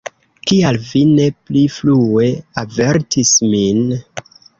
Kial 0.51 0.77
vi 0.85 1.01
ne 1.09 1.27
pli 1.49 1.61
frue 1.73 2.29
avertis 2.63 3.35
min? 3.53 3.85